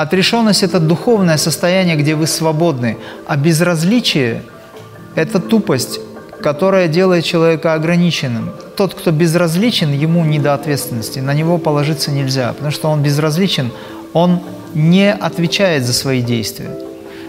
[0.00, 4.42] Отрешенность– это духовное состояние, где вы свободны, а безразличие–
[5.16, 5.98] это тупость,
[6.40, 8.50] которая делает человека ограниченным.
[8.76, 13.72] Тот, кто безразличен, ему не до ответственности, на него положиться нельзя, потому что он безразличен,
[14.12, 14.40] он
[14.72, 16.70] не отвечает за свои действия.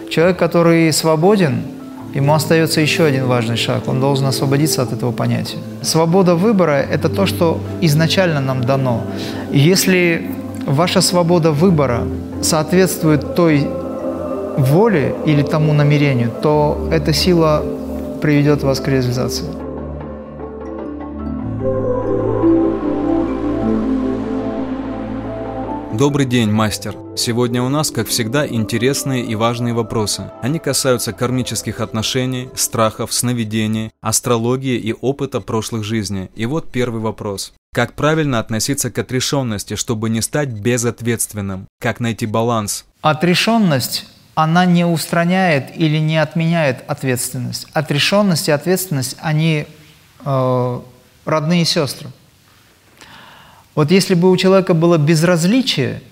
[0.08, 1.62] Человек, который свободен,
[2.14, 3.88] ему остается еще один важный шаг.
[3.88, 5.58] Он должен освободиться от этого понятия.
[5.82, 9.02] Свобода выбора– это то, что изначально нам дано.
[9.50, 12.02] Если ваша свобода выбора
[12.42, 13.66] соответствует той
[14.58, 17.62] воле или тому намерению, то эта сила
[18.20, 19.46] приведет вас к реализации.
[25.92, 26.94] Добрый день, мастер.
[27.16, 30.30] Сегодня у нас, как всегда, интересные и важные вопросы.
[30.40, 36.30] Они касаются кармических отношений, страхов, сновидений, астрологии и опыта прошлых жизней.
[36.36, 37.52] И вот первый вопрос.
[37.74, 41.66] Как правильно относиться к отрешенности, чтобы не стать безответственным?
[41.80, 42.84] Как найти баланс?
[43.00, 47.66] Отрешенность она не устраняет или не отменяет ответственность.
[47.72, 49.66] Отрешенность и ответственность, они
[50.24, 50.80] э,
[51.24, 52.10] родные сестры.
[53.74, 56.02] Вот если бы у человека было безразличие,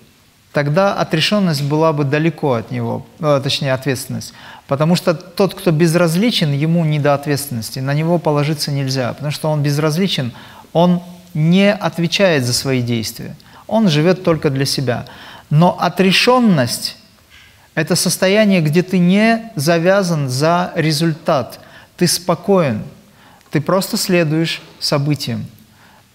[0.53, 4.33] тогда отрешенность была бы далеко от него, э, точнее ответственность.
[4.67, 9.49] Потому что тот, кто безразличен, ему не до ответственности, на него положиться нельзя, потому что
[9.49, 10.33] он безразличен,
[10.73, 11.03] он
[11.35, 13.37] не отвечает за свои действия,
[13.67, 15.07] он живет только для себя.
[15.51, 16.97] Но отрешенность–
[17.75, 21.61] это состояние, где ты не завязан за результат,
[21.97, 22.83] ты спокоен,
[23.51, 25.47] ты просто следуешь событиям.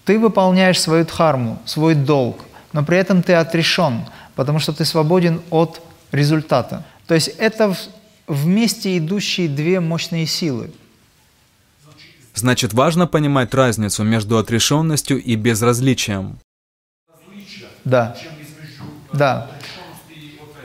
[0.04, 5.40] Ты выполняешь свою дхарму, свой долг, но при этом ты отрешен, потому что ты свободен
[5.50, 5.80] от
[6.12, 6.84] результата.
[7.06, 7.74] То есть это
[8.26, 10.70] вместе идущие две мощные силы.
[12.34, 16.38] Значит, важно понимать разницу между отрешенностью и безразличием.
[17.84, 18.16] Да.
[19.12, 19.50] Да.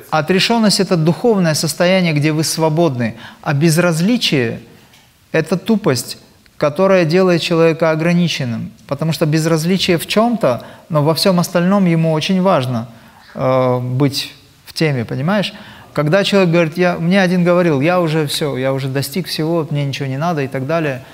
[0.09, 4.62] Отрешенность– это духовное состояние, где вы свободны, а безразличие–
[5.31, 6.18] это тупость,
[6.60, 8.72] которая делает человека ограниченным.
[8.86, 12.90] Потому что безразличие в чем-то, но во всем остальном ему очень важно
[13.34, 14.34] э, быть
[14.66, 15.53] в теме, понимаешь?
[15.94, 19.86] Когда человек говорит, я, мне один говорил, я уже все, я уже достиг всего, мне
[19.86, 21.06] ничего не надо и так далее.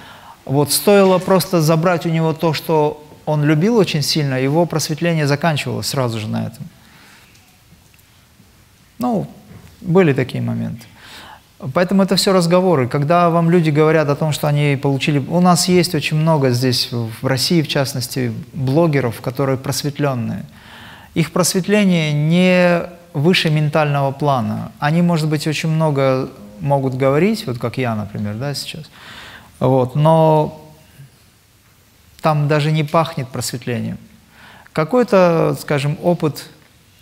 [0.46, 5.88] Вот стоило просто забрать у него то, что он любил очень сильно, его просветление заканчивалось
[5.88, 6.68] сразу же на этом.
[8.98, 9.28] Ну,
[9.82, 10.86] были такие моменты.
[11.74, 12.88] Поэтому это все разговоры.
[12.88, 15.20] Когда вам люди говорят о том, что они получили...
[15.20, 20.46] У нас есть очень много здесь, в России в частности, блогеров, которые просветленные.
[21.16, 22.84] Их просветление не
[23.14, 24.72] выше ментального плана.
[24.80, 28.84] Они, может быть, очень много могут говорить, вот как я, например, да, сейчас.
[29.60, 30.62] Вот, но
[32.22, 33.98] там даже не пахнет просветлением.
[34.74, 36.50] Какой-то, скажем, опыт,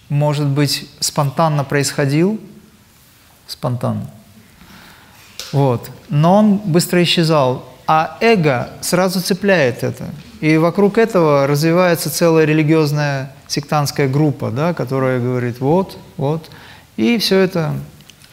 [0.09, 2.39] может быть, спонтанно происходил,
[3.47, 4.07] спонтанно,
[5.53, 5.89] вот.
[6.09, 7.63] Но он быстро исчезал.
[7.85, 10.05] А эго сразу цепляет это.
[10.41, 16.49] И вокруг этого развивается целая религиозная сектантская группа, да, которая говорит вот, вот.
[16.97, 17.73] И все это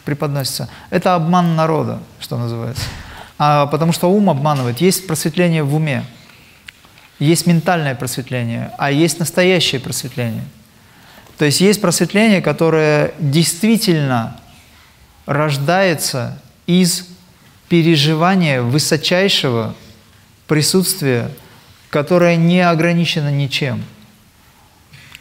[0.03, 0.67] преподносится.
[0.89, 2.83] Это обман народа, что называется.
[3.37, 4.81] А, потому что ум обманывает.
[4.81, 6.03] Есть просветление в уме,
[7.19, 10.43] есть ментальное просветление, а есть настоящее просветление.
[11.37, 14.37] То есть есть просветление, которое действительно
[15.25, 17.07] рождается из
[17.69, 19.75] переживания высочайшего
[20.47, 21.31] присутствия,
[21.89, 23.83] которое не ограничено ничем.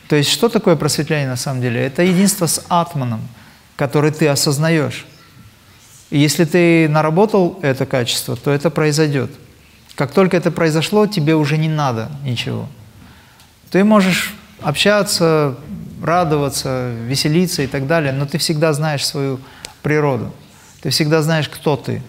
[0.09, 1.81] То есть что такое просветление на самом деле?
[1.81, 3.21] Это единство с атманом,
[3.77, 5.07] который ты осознаешь.
[6.11, 9.31] И если ты наработал это качество, то это произойдет.
[9.95, 12.69] Как только это произошло, тебе уже не надо ничего.
[13.71, 15.57] Ты можешь общаться,
[16.03, 19.39] радоваться, веселиться и так далее, но ты всегда знаешь свою
[19.83, 20.33] природу.
[20.83, 22.03] Ты всегда знаешь, кто ты.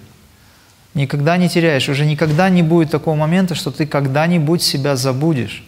[0.94, 1.90] Никогда не теряешь.
[1.90, 5.64] Уже никогда не будет такого момента, что ты когда-нибудь себя забудешь.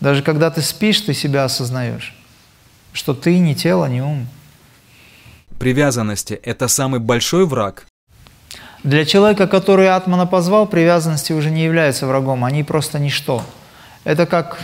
[0.00, 2.14] Даже когда ты спишь, ты себя осознаешь,
[2.92, 4.26] что ты не тело, не ум.
[5.58, 7.86] Привязанности– это самый большой враг?
[8.82, 13.42] Для человека, который Атмана позвал, привязанности уже не являются врагом, они просто ничто.
[14.04, 14.58] Это как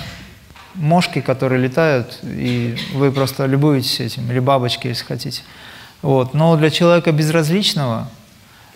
[0.74, 5.42] мошки, которые летают, и вы просто любуетесь этим, или бабочки, если хотите.
[6.02, 6.34] Вот.
[6.34, 8.08] Но для человека безразличного–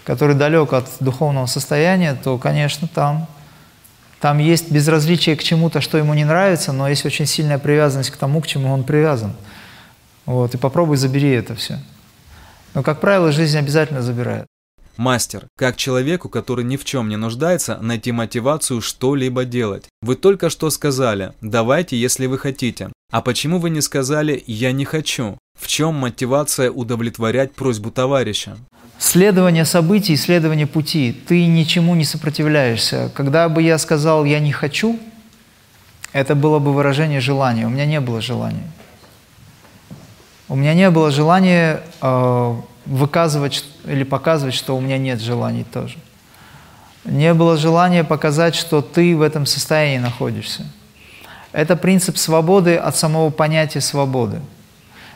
[0.05, 3.27] который далек от духовного состояния, то, конечно, там,
[4.21, 8.17] там есть безразличие к чему-то, что ему не нравится, но есть очень сильная привязанность к
[8.17, 9.33] тому, к чему он привязан.
[10.27, 11.79] Вот, и попробуй забери это все.
[12.75, 14.47] Но, как правило, жизнь обязательно забирает.
[14.97, 19.87] Мастер, как человеку, который ни в чем не нуждается, найти мотивацию что-либо делать?
[20.03, 22.91] Вы только что сказали, давайте, если вы хотите.
[23.11, 25.37] А почему вы не сказали «я не хочу»?
[25.59, 28.57] В чем мотивация удовлетворять просьбу товарища?
[28.99, 31.13] Следование событий, следование пути.
[31.27, 33.11] Ты ничему не сопротивляешься.
[33.15, 34.99] Когда бы я сказал «я не хочу»,
[36.13, 37.67] это было бы выражение желания.
[37.67, 38.71] У меня не было желания.
[40.49, 42.55] У меня не было желания э,
[42.87, 45.97] выказывать или показывать, что у меня нет желаний тоже.
[47.05, 50.67] Не было желания показать, что ты в этом состоянии находишься.
[51.53, 54.41] Это принцип свободы от самого понятия свободы.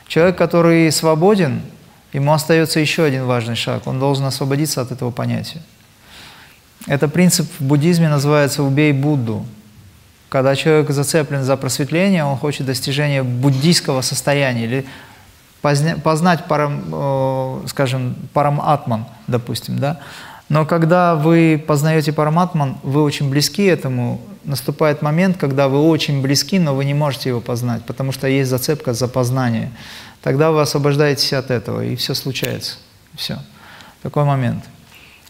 [0.09, 1.61] Человек, который свободен,
[2.13, 3.85] ему остается еще один важный шаг.
[3.85, 5.61] Он должен освободиться от этого понятия.
[6.87, 9.45] Это принцип в буддизме называется «убей Будду».
[10.29, 14.85] Когда человек зацеплен за просветление, он хочет достижения буддийского состояния или
[15.61, 19.99] познать, парам, э, скажем, параматман, допустим, да.
[20.49, 26.57] Но когда вы познаете параматман, вы очень близки этому, наступает момент, когда вы очень близки,
[26.57, 29.71] но вы не можете его познать, потому что есть зацепка за познание.
[30.23, 32.77] Тогда вы освобождаетесь от этого, и все случается.
[33.15, 33.37] Все.
[34.01, 34.63] Такой момент.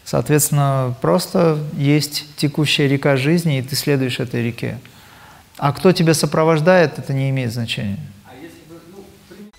[0.04, 4.78] Соответственно, просто есть текущая река жизни, и ты следуешь этой реке.
[5.58, 7.98] А кто тебя сопровождает, это не имеет значения.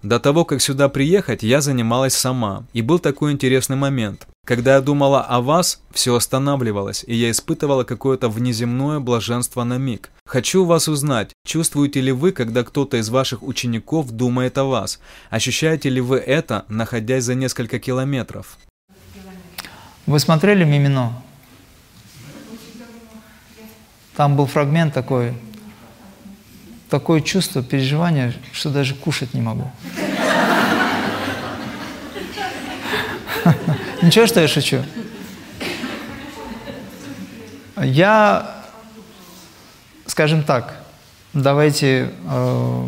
[0.03, 2.65] До того, как сюда приехать, я занималась сама.
[2.73, 4.27] И был такой интересный момент.
[4.47, 10.09] Когда я думала о вас, все останавливалось, и я испытывала какое-то внеземное блаженство на миг.
[10.25, 14.99] Хочу вас узнать, чувствуете ли вы, когда кто-то из ваших учеников думает о вас?
[15.29, 18.57] Ощущаете ли вы это, находясь за несколько километров?
[20.07, 21.21] Вы смотрели «Мимино»?
[24.15, 25.35] Там был фрагмент такой,
[26.91, 29.71] такое чувство, переживание, что даже кушать не могу.
[34.01, 34.83] Ничего, что я шучу?
[37.77, 38.63] Я,
[40.05, 40.75] скажем так,
[41.33, 42.11] давайте...
[42.29, 42.87] Э,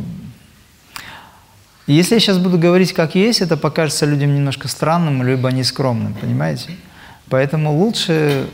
[1.88, 6.72] если я сейчас буду говорить как есть, это покажется людям немножко странным, либо нескромным, понимаете?
[7.30, 8.48] Поэтому лучше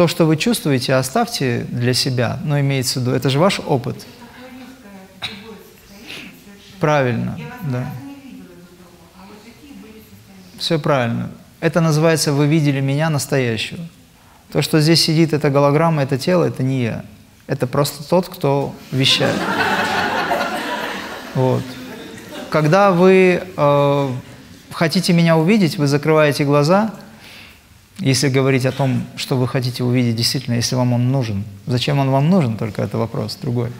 [0.00, 4.06] то, что вы чувствуете, оставьте для себя, но имеется в виду, это же ваш опыт.
[6.80, 7.38] Правильно,
[7.70, 7.84] да.
[10.56, 11.28] Все правильно.
[11.60, 13.84] Это называется «вы видели меня настоящего».
[14.50, 17.04] То, что здесь сидит, это голограмма, это тело, это не я.
[17.46, 19.36] Это просто тот, кто вещает.
[21.34, 21.62] Вот.
[22.48, 24.08] Когда вы э,
[24.72, 26.90] хотите меня увидеть, вы закрываете глаза–
[28.00, 32.10] если говорить о том, что вы хотите увидеть действительно, если вам он нужен, зачем он
[32.10, 33.70] вам нужен, только это вопрос другой,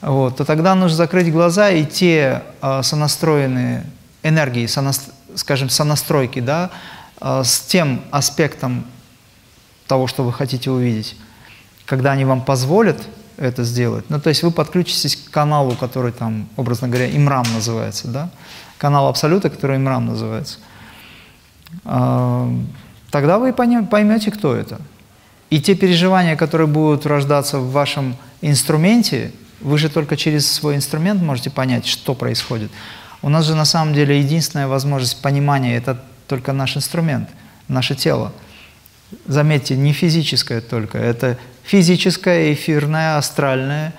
[0.00, 3.84] вот, то тогда нужно закрыть глаза и те э, сонастроенные
[4.22, 6.70] энергии, сонаст, скажем, сонастройки, да,
[7.20, 8.84] э, с тем аспектом
[9.88, 11.16] того, что вы хотите увидеть,
[11.84, 13.08] когда они вам позволят
[13.38, 18.06] это сделать, ну, то есть вы подключитесь к каналу, который там, образно говоря, имрам называется,
[18.06, 18.30] да,
[18.78, 20.58] канал Абсолюта, который имрам называется,
[21.84, 22.56] э,
[23.10, 24.80] тогда вы поймете, кто это.
[25.50, 31.22] И те переживания, которые будут рождаться в вашем инструменте, вы же только через свой инструмент
[31.22, 32.70] можете понять, что происходит.
[33.22, 37.28] У нас же на самом деле единственная возможность понимания– это только наш инструмент,
[37.66, 38.32] наше тело.
[39.26, 43.94] Заметьте, не физическое только, это физическое, эфирное, астральное,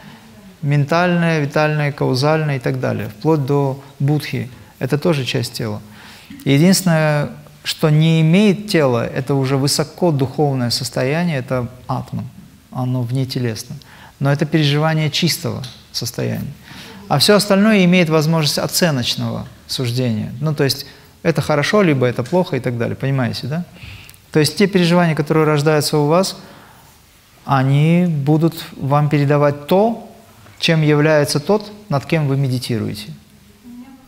[0.62, 4.50] ментальное, витальное, каузальное и так далее, вплоть до будхи.
[4.78, 5.82] Это тоже часть тела.
[6.46, 7.32] Единственное,
[7.70, 12.28] что не имеет тела, это уже высоко духовное состояние, это атман,
[12.72, 13.76] оно внетелесно.
[14.20, 15.62] Но это переживание чистого
[15.92, 16.52] состояния.
[17.10, 20.34] А все остальное имеет возможность оценочного суждения.
[20.42, 20.88] Ну, то есть
[21.22, 22.96] это хорошо, либо это плохо и так далее.
[22.96, 23.66] Понимаете, да?
[24.32, 26.38] То есть те переживания, которые рождаются у вас,
[27.46, 30.12] они будут вам передавать то,
[30.58, 33.14] чем является тот, над кем вы медитируете.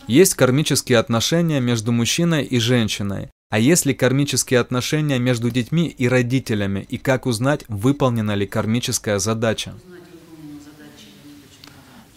[0.08, 3.28] Есть кармические отношения между мужчиной и женщиной.
[3.52, 9.18] А есть ли кармические отношения между детьми и родителями, и как узнать, выполнена ли кармическая
[9.18, 9.74] задача?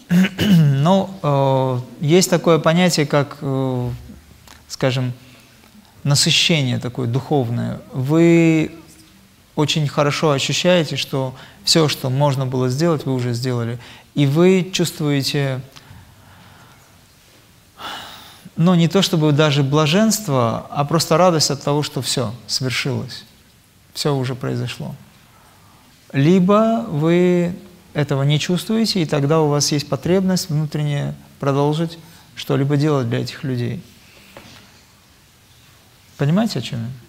[0.38, 3.90] Ну, э, есть такое понятие, как, э,
[4.66, 5.12] скажем,
[6.04, 7.82] насыщение такое духовное.
[7.92, 8.70] Вы
[9.56, 13.78] очень хорошо ощущаете, что все, что можно было сделать, вы уже сделали.
[14.14, 15.60] И вы чувствуете
[18.56, 23.24] но не то чтобы даже блаженство, а просто радость от того, что все свершилось,
[23.92, 24.94] все уже произошло.
[26.12, 27.54] Либо вы
[27.92, 31.98] этого не чувствуете, и тогда у вас есть потребность внутренне продолжить
[32.34, 33.82] что-либо делать для этих людей.
[36.16, 37.05] Понимаете, о чем я?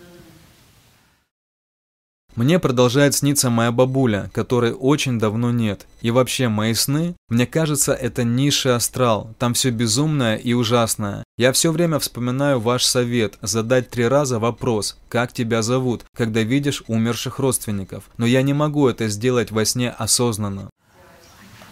[2.38, 5.88] Мне продолжает сниться моя бабуля, которой очень давно нет.
[6.04, 11.24] И вообще, мои сны, мне кажется, это низший астрал, там все безумное и ужасное.
[11.36, 16.84] Я все время вспоминаю ваш совет, задать три раза вопрос, как тебя зовут, когда видишь
[16.86, 18.04] умерших родственников.
[18.18, 20.70] Но я не могу это сделать во сне осознанно.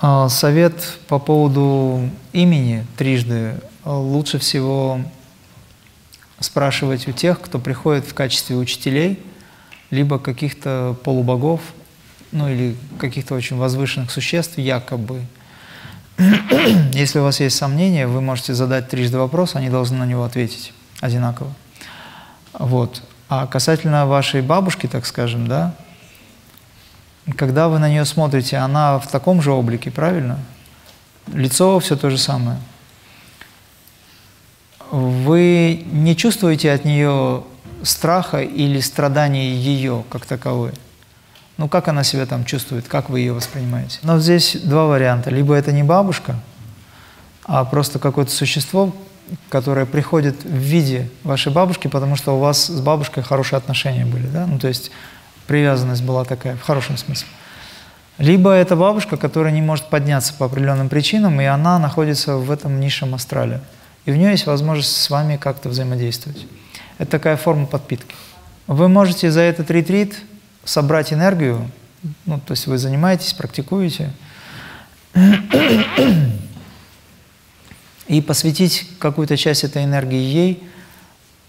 [0.02, 3.54] А, совет по поводу имени трижды
[3.86, 5.00] лучше всего
[6.40, 9.20] спрашивать у тех, кто приходит в качестве учителей–
[9.96, 11.62] либо каких-то полубогов,
[12.32, 15.22] ну или каких-то очень возвышенных существ, якобы.
[16.94, 20.74] Если у вас есть сомнения, вы можете задать трижды вопрос, они должны на него ответить
[21.02, 21.52] одинаково.
[22.54, 23.02] Вот.
[23.30, 25.76] А касательно вашей бабушки, так скажем, да,
[27.38, 30.40] когда вы на нее смотрите, она в таком же облике, правильно?
[31.34, 32.60] Лицо все то же самое.
[34.92, 37.44] Вы не чувствуете от нее
[37.86, 40.72] страха или страдания ее как таковой.
[41.58, 44.00] Ну, как она себя там чувствует, как вы ее воспринимаете?
[44.04, 45.30] Но здесь два варианта.
[45.30, 46.36] Либо это не бабушка,
[47.46, 48.94] а просто какое-то существо,
[49.50, 54.28] которое приходит в виде вашей бабушки, потому что у вас с бабушкой хорошие отношения были,
[54.28, 54.46] да?
[54.46, 54.92] Ну, то есть
[55.48, 57.28] привязанность была такая, в хорошем смысле.
[58.18, 62.80] Либо это бабушка, которая не может подняться по определенным причинам, и она находится в этом
[62.80, 63.62] низшем астрале.
[64.06, 66.46] И в нее есть возможность с вами как-то взаимодействовать.
[66.98, 68.16] Это такая форма подпитки.
[68.68, 70.16] Вы можете за этот ретрит
[70.64, 71.70] собрать энергию,
[72.26, 74.12] ну, то есть вы занимаетесь, практикуете,
[78.08, 80.64] и посвятить какую-то часть этой энергии ей,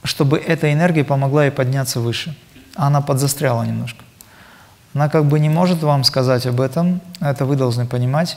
[0.03, 2.37] чтобы эта энергия помогла ей подняться выше.
[2.75, 4.03] Она подзастряла немножко.
[4.95, 8.37] Она как бы не может вам сказать об этом, это вы должны понимать,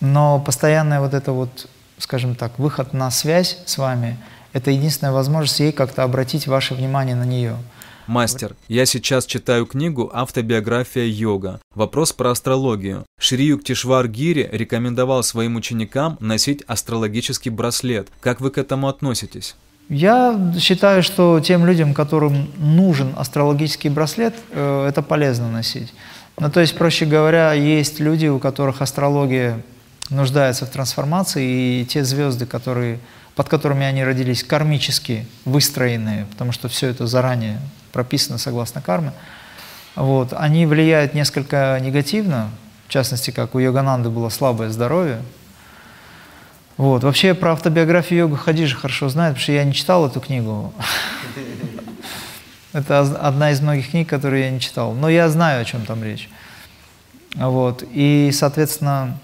[0.00, 4.18] но постоянная вот это вот, скажем так, выход на связь с вами–
[4.56, 7.58] это единственная возможность ей как-то обратить ваше внимание на нее.
[8.06, 11.60] Мастер, я сейчас читаю книгу «Автобиография йога».
[11.74, 13.04] Вопрос про астрологию.
[13.18, 18.08] Шри Юктишвар Гири рекомендовал своим ученикам носить астрологический браслет.
[18.20, 19.56] Как вы к этому относитесь?
[19.90, 25.92] Я считаю, что тем людям, которым нужен астрологический браслет, э, это полезно носить.
[26.38, 29.62] Ну, то есть, проще говоря, есть люди, у которых астрология
[30.08, 33.00] нуждается в трансформации, и те звезды, которые
[33.36, 37.60] под которыми они родились, кармически выстроенные, потому что все это заранее
[37.92, 39.12] прописано согласно карме,
[39.94, 42.50] вот, они влияют несколько негативно,
[42.88, 45.20] в частности, как у Йогананды было слабое здоровье.
[46.76, 47.02] Вот.
[47.04, 50.74] Вообще про автобиографию йога Хадижи хорошо знает, потому что я не читал эту книгу.
[52.72, 54.92] Это одна из многих книг, которые я не читал.
[54.92, 56.28] Но я знаю, о чем там речь.
[57.34, 57.82] Вот.
[57.90, 59.18] И, соответственно,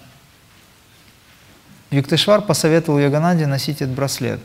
[1.93, 4.39] Юктешвар посоветовал Йогананде носить этот браслет.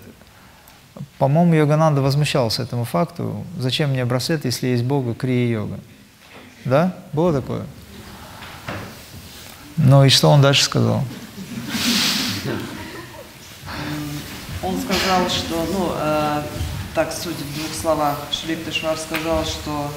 [1.16, 3.42] По-моему, Йогананда возмущался этому факту.
[3.56, 5.80] Зачем мне браслет, если есть Бога, крия-йога?
[6.66, 6.94] Да?
[7.14, 7.64] Было такое?
[9.78, 11.02] Ну и что он дальше сказал?
[14.62, 16.42] Он сказал, что, ну, э,
[16.94, 19.90] так, суть в двух словах, Швиктешвар сказал, что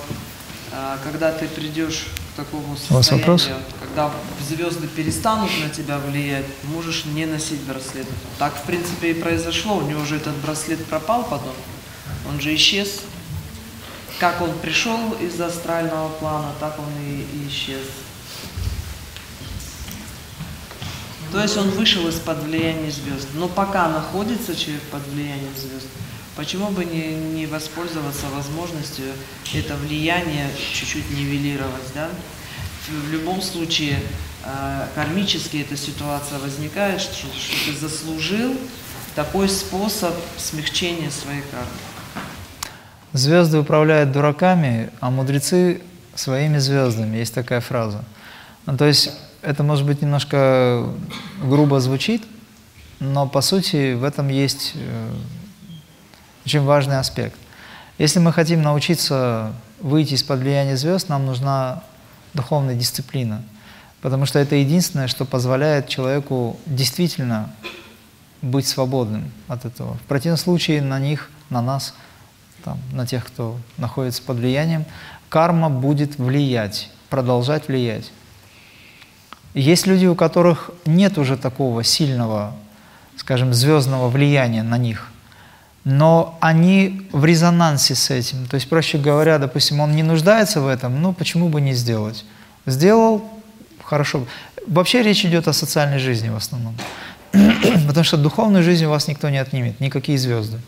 [0.71, 4.11] э, когда ты придешь такому состоянию, когда
[4.47, 8.07] звезды перестанут на тебя влиять, можешь не носить браслет.
[8.39, 9.77] Так, в принципе, и произошло.
[9.77, 11.53] У него же этот браслет пропал потом.
[12.29, 13.01] Он же исчез.
[14.19, 17.87] Как он пришел из астрального плана, так он и, и исчез.
[21.31, 23.29] То есть он вышел из-под влияния звезд.
[23.33, 25.87] Но пока находится человек под влиянием звезд,
[26.35, 29.05] почему бы не, не воспользоваться возможностью
[29.53, 32.09] это влияние чуть-чуть нивелировать, да?
[32.87, 33.99] В любом случае,
[34.43, 38.55] э, кармически эта ситуация возникает, что, что ты заслужил
[39.15, 41.67] такой способ смягчения своей кармы.
[43.13, 45.81] Звезды управляют дураками, а мудрецы
[46.15, 47.17] своими звездами.
[47.17, 48.03] Есть такая фраза.
[48.65, 49.11] Ну, то есть
[49.41, 50.87] это, может быть, немножко
[51.43, 52.23] грубо звучит,
[52.99, 55.09] но по сути в этом есть э,
[56.45, 57.37] очень важный аспект.
[57.97, 61.83] Если мы хотим научиться выйти из-под влияния звезд, нам нужна
[62.33, 63.43] духовная дисциплина,
[64.01, 67.53] потому что это единственное, что позволяет человеку действительно
[68.41, 69.95] быть свободным от этого.
[69.97, 71.93] В противном случае на них, на нас,
[72.63, 74.85] там, на тех, кто находится под влиянием,
[75.29, 78.11] карма будет влиять, продолжать влиять.
[79.53, 82.55] Есть люди, у которых нет уже такого сильного,
[83.17, 85.09] скажем, звездного влияния на них–
[85.83, 88.45] но они в резонансе с этим.
[88.47, 92.25] То есть, проще говоря, допустим, он не нуждается в этом, ну почему бы не сделать?
[92.65, 93.23] Сделал,
[93.83, 94.25] хорошо.
[94.67, 96.75] Вообще речь идет о социальной жизни в основном.
[97.87, 100.59] Потому что духовную жизнь у вас никто не отнимет, никакие звезды.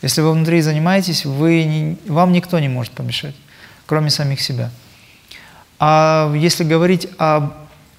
[0.00, 3.36] Если вы внутри занимаетесь, вы не, вам никто не может помешать,
[3.86, 4.70] кроме самих себя.
[5.78, 7.52] А если говорить о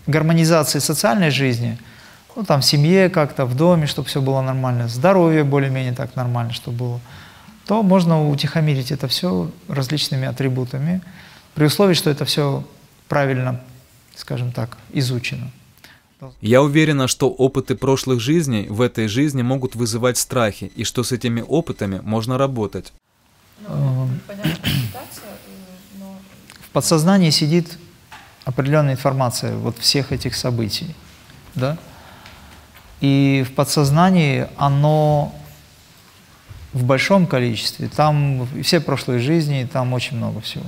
[0.08, 1.77] гармонизации социальной жизни,
[2.35, 6.53] ну там в семье как-то, в доме, чтобы все было нормально, здоровье более-менее так нормально,
[6.53, 6.99] чтобы было,
[7.65, 11.01] то можно утихомирить это все различными атрибутами,
[11.53, 12.63] при условии, что это все
[13.07, 13.61] правильно,
[14.15, 15.51] скажем так, изучено.
[16.41, 21.11] Я уверена, что опыты прошлых жизней в этой жизни могут вызывать страхи, и что с
[21.11, 22.93] этими опытами можно работать.
[23.67, 24.07] Э,
[26.61, 27.77] в подсознании сидит
[28.45, 30.95] определенная информация вот всех этих событий,
[31.55, 31.77] да?
[33.03, 35.36] И в подсознании оно
[36.72, 40.63] в большом количестве, там все прошлые жизни, там очень много всего.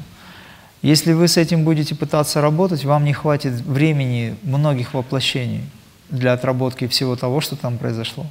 [0.82, 5.63] Если вы с этим будете пытаться работать, вам не хватит времени многих воплощений
[6.10, 8.25] для отработки всего того, что там произошло,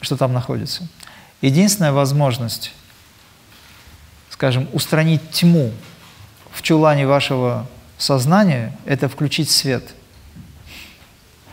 [0.00, 0.88] что там находится.
[1.42, 2.72] Единственная возможность,
[4.30, 5.70] скажем, устранить тьму
[6.50, 7.66] в чулане вашего
[7.98, 9.94] сознания– это включить свет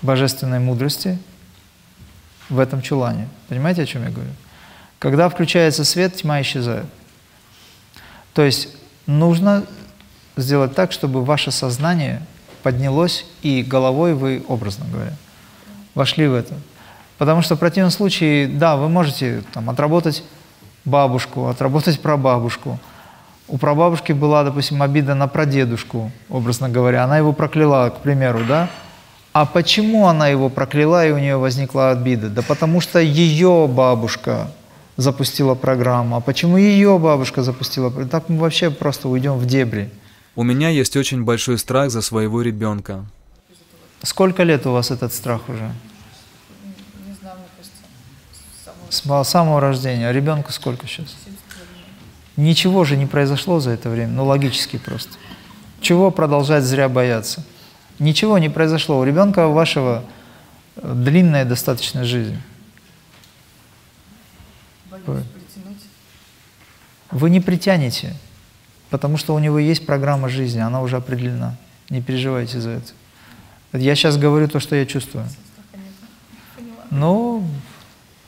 [0.02, 1.20] божественной мудрости
[2.50, 3.28] в этом чулане.
[3.48, 4.32] Понимаете, о чем я говорю?
[5.00, 6.86] Когда включается свет, тьма исчезает.
[8.34, 8.70] То есть
[9.06, 9.64] нужно
[10.36, 12.22] сделать так, чтобы ваше сознание
[12.64, 15.14] поднялось, и головой вы, образно говоря,
[15.96, 16.56] вошли в это.
[17.18, 20.24] Потому что в противном случае, да, вы можете там, отработать
[20.86, 22.80] бабушку, отработать прабабушку.
[23.48, 27.04] У прабабушки была, допустим, обида на прадедушку, образно говоря.
[27.04, 28.70] Она его прокляла, к примеру, да?
[29.32, 32.30] А почему она его прокляла, и у нее возникла обида?
[32.30, 34.52] Да потому что ее бабушка
[34.98, 36.18] запустила программу.
[36.18, 38.10] А почему ее бабушка запустила программу?
[38.10, 39.90] Так мы вообще просто уйдем в дебри.
[40.36, 43.06] У меня есть очень большой страх за своего ребенка.
[44.02, 45.72] Сколько лет у вас этот страх уже?
[47.06, 47.82] Не знаю, мне кажется,
[48.90, 50.08] с самого, с самого рождения.
[50.08, 51.16] А ребенку сколько сейчас?
[52.36, 55.12] Ничего же не произошло за это время, ну логически просто.
[55.82, 57.44] Чего продолжать зря бояться?
[58.00, 59.00] Ничего не произошло.
[59.00, 60.04] У ребенка вашего
[60.78, 62.38] э, длинная достаточно жизнь.
[67.12, 68.16] Вы не притянете.
[68.90, 71.56] Потому что у него есть программа жизни, она уже определена.
[71.90, 72.92] Не переживайте за это.
[73.74, 75.28] Я сейчас говорю то, что я чувствую.
[76.90, 77.44] Но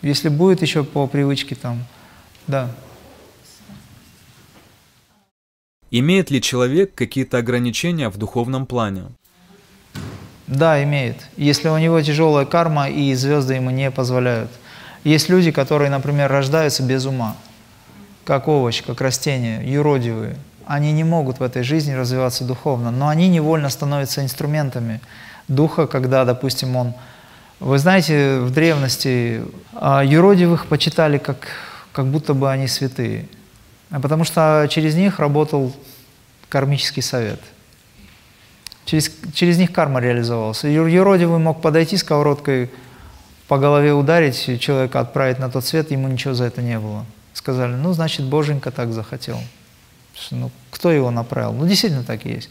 [0.02, 1.84] если будет еще по привычке там,
[2.46, 2.70] да.
[5.90, 9.06] Имеет ли человек какие-то ограничения в духовном плане?
[10.52, 11.16] Да, имеет.
[11.38, 14.52] Если у него тяжелая карма и звезды ему не позволяют.
[15.06, 17.38] Есть люди, которые, например, рождаются без ума,
[18.26, 20.36] как овощ, как растение, юродивые,
[20.66, 25.00] они не могут в этой жизни развиваться духовно, но они невольно становятся инструментами
[25.48, 26.96] духа, когда, допустим, он...
[27.62, 31.48] Вы знаете, в древности а, юродивых почитали как,
[31.94, 33.26] как будто бы они святые,
[33.90, 35.74] а потому что через них работал
[36.50, 37.40] кармический совет.
[38.86, 40.64] Через, через них карма реализовалась.
[40.64, 42.70] Юродивый мог подойти сковородкой
[43.48, 47.06] по голове ударить, человека отправить на тот свет, ему ничего за это не было.
[47.34, 49.38] Сказали, ну, значит, Боженька так захотел.
[50.32, 51.54] Ну, кто его направил?
[51.54, 52.50] Ну, действительно так и есть.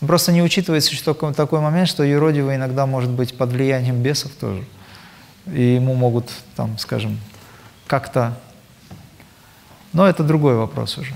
[0.00, 4.64] Просто не учитывается что такой момент, что юродивый иногда может быть под влиянием бесов тоже.
[5.46, 7.18] И ему могут, там, скажем,
[7.86, 8.38] как-то...
[9.92, 11.14] Но это другой вопрос уже.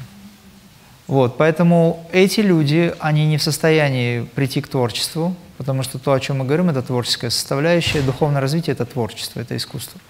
[1.11, 6.21] Вот, поэтому эти люди, они не в состоянии прийти к творчеству, потому что то, о
[6.21, 10.01] чем мы говорим, это творческая составляющая, духовное развитие– это творчество, это искусство.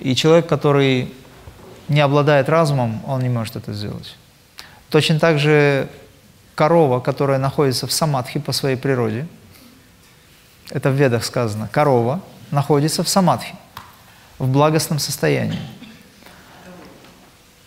[0.00, 1.10] И человек, который
[1.88, 4.14] не обладает разумом, он не может это сделать.
[4.90, 5.88] Точно так же
[6.54, 9.26] корова, которая находится в самадхи по своей природе,
[10.68, 12.20] это в ведах сказано, корова
[12.50, 13.54] находится в самадхи,
[14.38, 15.77] в благостном состоянии.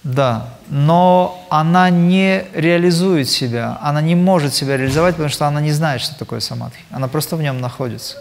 [0.03, 5.71] Да, но она не реализует себя, она не может себя реализовать, потому что она не
[5.71, 6.83] знает, что такое самадхи.
[6.89, 8.17] Она просто в нем находится.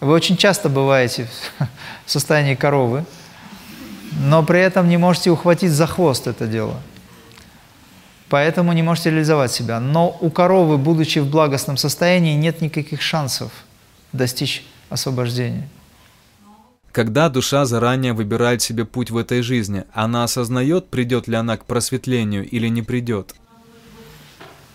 [0.00, 1.26] Вы очень часто бываете
[1.58, 1.66] в
[2.06, 3.04] состоянии коровы,
[4.20, 6.74] но при этом не можете ухватить за хвост это дело–
[8.28, 9.80] поэтому не можете реализовать себя.
[9.80, 13.50] Но у коровы, будучи в благостном состоянии, нет никаких шансов
[14.12, 15.68] достичь освобождения.
[16.98, 21.64] Когда душа заранее выбирает себе путь в этой жизни, она осознает, придет ли она к
[21.64, 23.36] просветлению или не придет?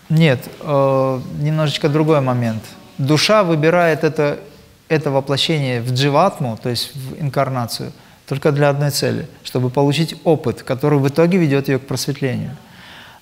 [0.08, 2.62] Нет, э, немножечко другой момент.
[2.96, 4.38] Душа выбирает это,
[4.88, 7.92] это воплощение в дживатму, то есть в инкарнацию,
[8.26, 12.56] только для одной цели, чтобы получить опыт, который в итоге ведет ее к просветлению.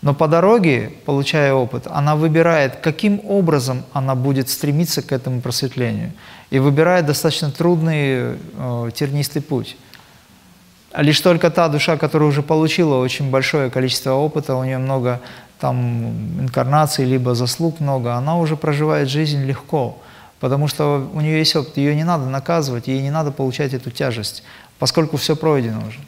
[0.00, 6.12] Но по дороге, получая опыт, она выбирает, каким образом она будет стремиться к этому просветлению.
[6.52, 9.74] И выбирает достаточно трудный, э, тернистый путь.
[10.94, 15.22] Лишь только та душа, которая уже получила очень большое количество опыта, у нее много
[15.58, 16.10] там
[16.42, 19.96] инкарнаций, либо заслуг много, она уже проживает жизнь легко,
[20.40, 23.90] потому что у нее есть опыт, ее не надо наказывать, ей не надо получать эту
[23.90, 24.42] тяжесть,
[24.78, 26.00] поскольку все пройдено уже.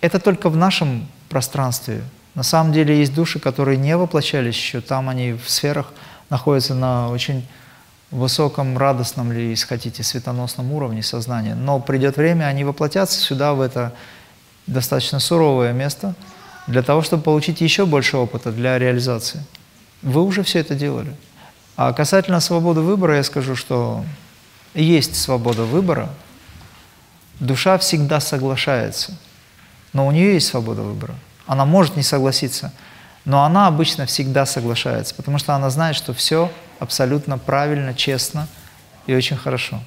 [0.00, 2.00] Это только в нашем пространстве.
[2.34, 5.92] На самом деле есть души, которые не воплощались еще, там они в сферах
[6.30, 7.46] находятся на очень
[8.14, 11.54] высоком, радостном ли, если хотите, светоносном уровне сознания.
[11.54, 13.92] Но придет время, они воплотятся сюда, в это
[14.66, 16.14] достаточно суровое место,
[16.66, 19.44] для того, чтобы получить еще больше опыта для реализации.
[20.02, 21.14] Вы уже все это делали.
[21.76, 24.04] А касательно свободы выбора, я скажу, что
[24.74, 26.08] есть свобода выбора,
[27.40, 29.18] душа всегда соглашается,
[29.92, 31.16] но у нее есть свобода выбора.
[31.46, 32.72] Она может не согласиться,
[33.24, 38.48] но она обычно всегда соглашается, потому что она знает, что все абсолютно правильно, честно
[39.06, 39.80] и очень хорошо.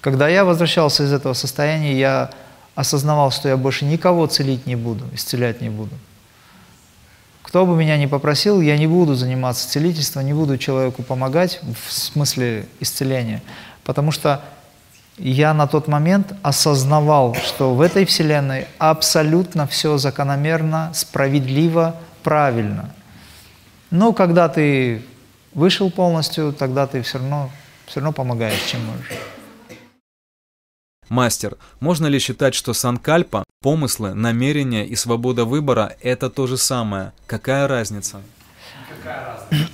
[0.00, 2.30] Когда я возвращался из этого состояния, я
[2.74, 5.94] осознавал, что я больше никого целить не буду, исцелять не буду.
[7.42, 11.92] Кто бы меня ни попросил, я не буду заниматься целительством, не буду человеку помогать в
[11.92, 13.42] смысле исцеления,
[13.84, 14.42] потому что
[15.18, 21.94] я на тот момент осознавал, что в этой Вселенной абсолютно все закономерно, справедливо,
[22.24, 22.90] правильно.
[23.90, 25.02] Но когда ты
[25.54, 27.50] вышел полностью, тогда ты все равно,
[27.86, 29.18] все равно помогаешь, чем можешь.
[31.08, 37.12] Мастер, можно ли считать, что санкальпа, помыслы, намерения и свобода выбора– это то же самое?
[37.26, 38.20] Какая разница?
[38.88, 39.70] Какая разница?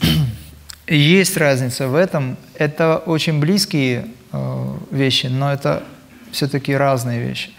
[0.88, 2.36] Есть разница в этом.
[2.54, 5.84] Это очень близкие э, вещи, но это
[6.32, 7.50] все-таки разные вещи.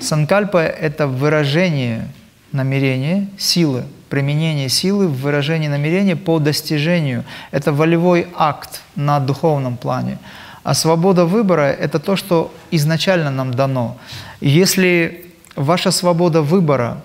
[0.00, 2.08] Санкальпа– это выражение
[2.52, 7.24] намерения, силы, применение силы в выражении намерения по достижению.
[7.50, 10.18] Это волевой акт на духовном плане.
[10.64, 13.96] А свобода выбора– это то, что изначально нам дано.
[14.40, 17.02] Если ваша свобода выбора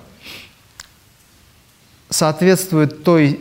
[2.09, 3.39] соответствует той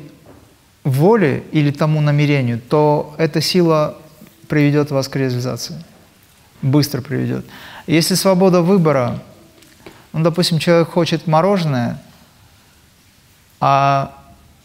[0.84, 3.96] воле или тому намерению, то эта сила
[4.48, 5.82] приведет вас к реализации.
[6.62, 7.44] Быстро приведет.
[7.86, 9.18] Если свобода выбора,
[10.12, 12.00] ну, допустим, человек хочет мороженое,
[13.64, 14.10] а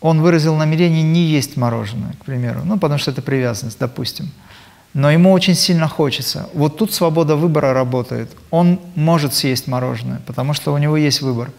[0.02, 4.32] он выразил намерение не есть мороженое, к примеру, ну, потому что это привязанность, допустим.
[4.96, 6.50] Но ему очень сильно хочется.
[6.56, 8.32] Вот тут свобода выбора работает.
[8.50, 11.52] Он может съесть мороженое, потому что у него есть выбор.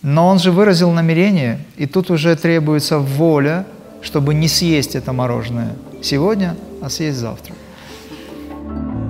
[0.00, 3.66] Но он же выразил намерение, и тут уже требуется воля,
[4.00, 7.54] чтобы не съесть это мороженое сегодня, а съесть завтра.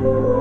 [0.03, 0.40] thank you